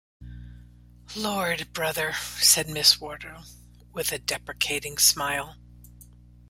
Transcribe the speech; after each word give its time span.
‘Lord, 1.15 1.71
brother!’ 1.73 2.13
said 2.41 2.67
Miss 2.67 2.99
Wardle, 2.99 3.43
with 3.93 4.11
a 4.11 4.17
deprecating 4.17 4.97
smile. 4.97 5.57